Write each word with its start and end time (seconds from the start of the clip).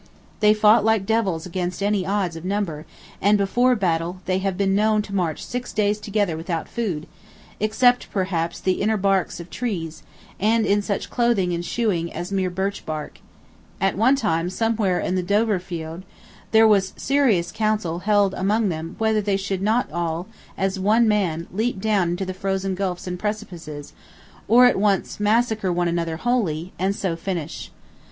They 0.39 0.55
fought 0.55 0.83
like 0.83 1.05
devils 1.05 1.45
against 1.45 1.83
any 1.83 2.07
odds 2.07 2.35
of 2.35 2.43
number; 2.43 2.87
and 3.21 3.37
before 3.37 3.75
battle 3.75 4.19
they 4.25 4.39
have 4.39 4.57
been 4.57 4.73
known 4.73 5.03
to 5.03 5.13
march 5.13 5.45
six 5.45 5.71
days 5.71 5.99
together 5.99 6.35
without 6.35 6.67
food, 6.67 7.05
except, 7.59 8.09
perhaps, 8.09 8.59
the 8.59 8.81
inner 8.81 8.97
barks 8.97 9.39
of 9.39 9.51
trees, 9.51 10.01
and 10.39 10.65
in 10.65 10.81
such 10.81 11.11
clothing 11.11 11.53
and 11.53 11.63
shoeing 11.63 12.11
as 12.11 12.31
mere 12.31 12.49
birch 12.49 12.83
bark: 12.83 13.19
at 13.79 13.95
one 13.95 14.15
time, 14.15 14.49
somewhere 14.49 14.99
in 14.99 15.13
the 15.13 15.21
Dovrefjeld, 15.21 16.01
there 16.49 16.67
was 16.67 16.93
serious 16.97 17.51
counsel 17.51 17.99
held 17.99 18.33
among 18.33 18.69
them 18.69 18.95
whether 18.97 19.21
they 19.21 19.37
should 19.37 19.61
not 19.61 19.91
all, 19.91 20.25
as 20.57 20.79
one 20.79 21.07
man, 21.07 21.45
leap 21.51 21.79
down 21.79 22.09
into 22.09 22.25
the 22.25 22.33
frozen 22.33 22.73
gulfs 22.73 23.05
and 23.05 23.19
precipices, 23.19 23.93
or 24.47 24.65
at 24.65 24.79
once 24.79 25.19
massacre 25.19 25.71
one 25.71 25.87
another 25.87 26.17
wholly, 26.17 26.73
and 26.79 26.95
so 26.95 27.15
finish. 27.15 27.69